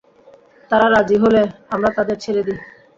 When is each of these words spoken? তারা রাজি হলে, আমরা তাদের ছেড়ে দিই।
তারা 0.71 0.87
রাজি 0.89 1.17
হলে, 1.23 1.41
আমরা 1.73 1.89
তাদের 1.97 2.17
ছেড়ে 2.23 2.41
দিই। 2.47 2.59